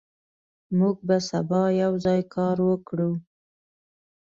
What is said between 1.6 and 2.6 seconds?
یوځای کار